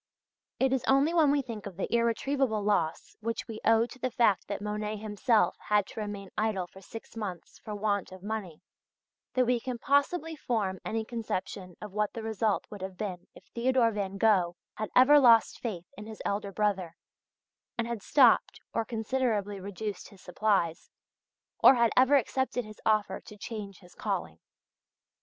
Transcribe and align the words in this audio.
It 0.59 0.73
is 0.73 0.83
only 0.87 1.13
when 1.13 1.29
we 1.29 1.43
think 1.43 1.67
of 1.67 1.77
the 1.77 1.85
irretrievable 1.93 2.63
loss 2.63 3.15
which 3.19 3.47
we 3.47 3.59
owe 3.63 3.85
to 3.85 3.99
the 3.99 4.09
fact 4.09 4.47
that 4.47 4.59
Monet 4.59 4.95
himself 4.97 5.55
had 5.59 5.85
to 5.89 5.99
remain 5.99 6.31
idle 6.35 6.65
for 6.65 6.81
six 6.81 7.15
months 7.15 7.59
for 7.59 7.75
want 7.75 8.11
of 8.11 8.23
money, 8.23 8.63
that 9.35 9.45
we 9.45 9.59
can 9.59 9.77
possibly 9.77 10.35
form 10.35 10.79
any 10.83 11.05
conception 11.05 11.77
of 11.83 11.91
what 11.93 12.13
the 12.13 12.23
result 12.23 12.65
would 12.71 12.81
have 12.81 12.97
been 12.97 13.27
if 13.35 13.43
Theodor 13.53 13.91
Van 13.91 14.17
Gogh 14.17 14.55
had 14.73 14.89
ever 14.95 15.19
lost 15.19 15.59
faith 15.59 15.85
in 15.95 16.07
his 16.07 16.19
elder 16.25 16.51
brother, 16.51 16.95
and 17.77 17.85
had 17.85 18.01
stopped 18.01 18.59
or 18.73 18.83
considerably 18.83 19.59
reduced 19.59 20.07
his 20.07 20.19
supplies, 20.21 20.89
or 21.63 21.75
had 21.75 21.91
ever 21.95 22.15
accepted 22.15 22.65
his 22.65 22.81
offer 22.87 23.19
to 23.21 23.37
change 23.37 23.77
his 23.81 23.93
calling 23.93 24.37
(see 24.37 24.39
page 24.39 24.45
129). 24.45 24.45